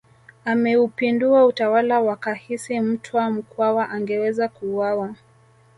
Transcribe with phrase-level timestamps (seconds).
[0.45, 5.15] Ameupindua utawala wakahisi Mtwa Mkwawa angeweza kuuawa